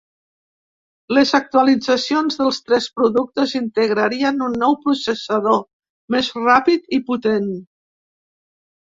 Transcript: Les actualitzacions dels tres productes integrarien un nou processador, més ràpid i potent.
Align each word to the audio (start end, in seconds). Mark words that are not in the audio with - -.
Les 1.17 1.33
actualitzacions 1.39 2.39
dels 2.39 2.61
tres 2.71 2.89
productes 3.01 3.55
integrarien 3.61 4.43
un 4.49 4.59
nou 4.65 4.77
processador, 4.89 5.63
més 6.17 6.35
ràpid 6.43 6.93
i 7.01 7.05
potent. 7.13 7.51